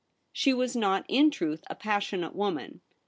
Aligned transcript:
She 0.33 0.51
was 0.51 0.75
not, 0.75 1.05
in 1.07 1.29
truth, 1.29 1.63
a 1.69 1.75
passionate 1.75 2.35
woman. 2.35 2.81